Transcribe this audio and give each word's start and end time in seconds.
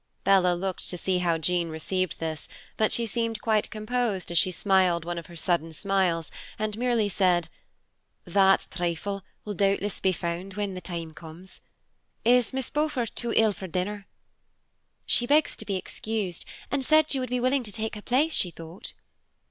Bella 0.23 0.55
looked 0.55 0.89
to 0.89 0.97
see 0.97 1.19
how 1.19 1.37
Jean 1.37 1.69
received 1.69 2.17
this, 2.17 2.47
but 2.75 2.91
she 2.91 3.05
seemed 3.05 3.39
quite 3.39 3.69
composed 3.69 4.31
as 4.31 4.37
she 4.39 4.49
smiled 4.49 5.05
one 5.05 5.19
of 5.19 5.27
her 5.27 5.35
sudden 5.35 5.71
smiles, 5.73 6.31
and 6.57 6.75
merely 6.75 7.07
said, 7.07 7.49
"That 8.25 8.67
trifle 8.71 9.21
will 9.45 9.53
doubtless 9.53 9.99
be 9.99 10.11
found 10.11 10.55
when 10.55 10.73
the 10.73 10.81
time 10.81 11.13
comes. 11.13 11.61
Is 12.25 12.51
Miss 12.51 12.71
Beaufort 12.71 13.11
too 13.15 13.31
ill 13.35 13.53
for 13.53 13.67
dinner?" 13.67 14.07
"She 15.05 15.27
begs 15.27 15.55
to 15.57 15.65
be 15.65 15.75
excused, 15.75 16.45
and 16.71 16.83
said 16.83 17.13
you 17.13 17.21
would 17.21 17.29
be 17.29 17.39
willing 17.39 17.61
to 17.61 17.71
take 17.71 17.93
her 17.93 18.01
place, 18.01 18.33
she 18.33 18.49
thought." 18.49 18.95